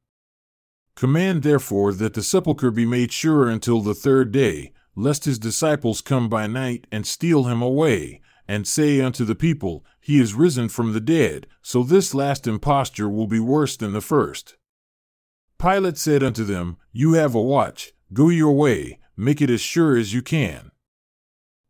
Command 0.95 1.43
therefore 1.43 1.93
that 1.93 2.15
the 2.15 2.23
sepulchre 2.23 2.71
be 2.71 2.87
made 2.87 3.11
sure 3.11 3.47
until 3.47 3.81
the 3.81 3.93
third 3.93 4.31
day, 4.31 4.73
lest 4.95 5.25
his 5.25 5.37
disciples 5.37 6.01
come 6.01 6.27
by 6.27 6.47
night 6.47 6.87
and 6.91 7.05
steal 7.05 7.43
him 7.43 7.61
away, 7.61 8.19
and 8.47 8.67
say 8.67 8.99
unto 8.99 9.23
the 9.23 9.35
people, 9.35 9.85
He 9.99 10.19
is 10.19 10.33
risen 10.33 10.69
from 10.69 10.93
the 10.93 10.99
dead, 10.99 11.45
so 11.61 11.83
this 11.83 12.15
last 12.15 12.47
imposture 12.47 13.07
will 13.07 13.27
be 13.27 13.39
worse 13.39 13.77
than 13.77 13.93
the 13.93 14.01
first. 14.01 14.57
Pilate 15.59 15.99
said 15.99 16.23
unto 16.23 16.43
them, 16.43 16.77
You 16.91 17.13
have 17.13 17.35
a 17.35 17.41
watch, 17.41 17.93
go 18.11 18.29
your 18.29 18.53
way, 18.53 18.97
make 19.15 19.39
it 19.39 19.51
as 19.51 19.61
sure 19.61 19.95
as 19.95 20.15
you 20.15 20.23
can. 20.23 20.71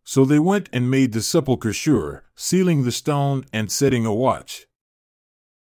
So 0.04 0.26
they 0.26 0.40
went 0.40 0.70
and 0.74 0.92
made 0.92 1.14
the 1.14 1.22
sepulchre 1.22 1.74
sure, 1.74 2.24
sealing 2.36 2.84
the 2.84 2.92
stone 2.92 3.46
and 3.54 3.72
setting 3.72 4.06
a 4.06 4.14
watch. 4.14 4.68